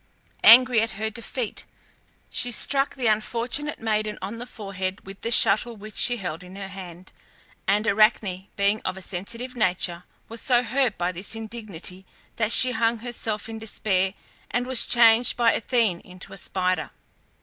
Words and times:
Angry 0.43 0.81
at 0.81 0.93
her 0.97 1.11
defeat, 1.11 1.63
she 2.31 2.51
struck 2.51 2.95
the 2.95 3.05
unfortunate 3.05 3.79
maiden 3.79 4.17
on 4.19 4.39
the 4.39 4.47
forehead 4.47 5.05
with 5.05 5.21
the 5.21 5.29
shuttle 5.29 5.75
which 5.77 5.95
she 5.95 6.17
held 6.17 6.43
in 6.43 6.55
her 6.55 6.69
hand; 6.69 7.11
and 7.67 7.85
Arachne, 7.85 8.47
being 8.55 8.81
of 8.81 8.97
a 8.97 9.01
sensitive 9.03 9.55
nature, 9.55 10.03
was 10.27 10.41
so 10.41 10.63
hurt 10.63 10.97
by 10.97 11.11
this 11.11 11.35
indignity 11.35 12.03
that 12.37 12.51
she 12.51 12.71
hung 12.71 12.97
herself 13.05 13.47
in 13.47 13.59
despair, 13.59 14.15
and 14.49 14.65
was 14.65 14.85
changed 14.85 15.37
by 15.37 15.51
Athene 15.51 15.99
into 15.99 16.33
a 16.33 16.37
spider. 16.37 16.89